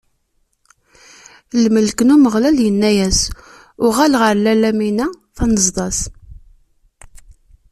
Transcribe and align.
Lmelk 1.63 1.99
n 2.03 2.13
Umeɣlal 2.15 2.57
inna-as: 2.69 3.19
Uɣal 3.85 4.13
ɣer 4.21 4.35
lalla-m 4.37 4.79
tanzeḍ-as. 5.35 5.99